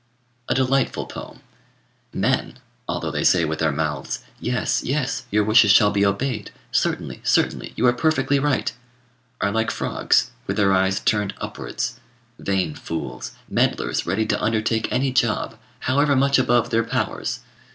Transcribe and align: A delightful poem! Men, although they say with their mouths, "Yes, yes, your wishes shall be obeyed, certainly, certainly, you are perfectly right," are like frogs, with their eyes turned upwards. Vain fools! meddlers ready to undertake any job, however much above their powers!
A 0.49 0.55
delightful 0.55 1.05
poem! 1.05 1.41
Men, 2.11 2.57
although 2.87 3.11
they 3.11 3.23
say 3.23 3.45
with 3.45 3.59
their 3.59 3.71
mouths, 3.71 4.21
"Yes, 4.39 4.83
yes, 4.83 5.25
your 5.29 5.43
wishes 5.43 5.69
shall 5.69 5.91
be 5.91 6.03
obeyed, 6.03 6.49
certainly, 6.71 7.21
certainly, 7.23 7.73
you 7.75 7.85
are 7.85 7.93
perfectly 7.93 8.39
right," 8.39 8.73
are 9.41 9.51
like 9.51 9.69
frogs, 9.69 10.31
with 10.47 10.57
their 10.57 10.73
eyes 10.73 11.01
turned 11.01 11.35
upwards. 11.39 11.99
Vain 12.39 12.73
fools! 12.73 13.33
meddlers 13.47 14.07
ready 14.07 14.25
to 14.25 14.41
undertake 14.43 14.91
any 14.91 15.11
job, 15.11 15.55
however 15.81 16.15
much 16.15 16.39
above 16.39 16.71
their 16.71 16.83
powers! 16.83 17.41